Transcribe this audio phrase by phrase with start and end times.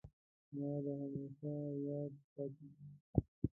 [0.55, 1.53] مړه د همېشه
[1.87, 2.91] یاد پاتېږي